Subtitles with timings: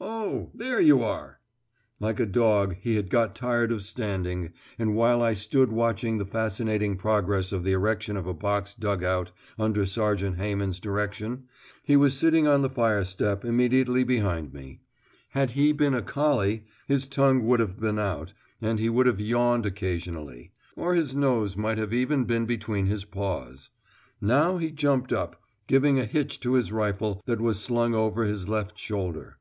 [0.00, 0.50] "Oh!
[0.54, 1.40] there you are."
[1.98, 6.24] Like a dog he had got tired of standing, and while I stood watching the
[6.26, 11.48] fascinating progress of the erection of a box dug out under Sergeant Hayman's direction,
[11.84, 14.82] he was sitting on the fire step immediately behind me.
[15.30, 19.20] Had he been a collie, his tongue would have been out, and he would have
[19.20, 23.70] yawned occasionally; or his nose might even have been between his paws.
[24.20, 28.48] Now he jumped up, giving a hitch to his rifle that was slung over his
[28.48, 29.34] left shoulder.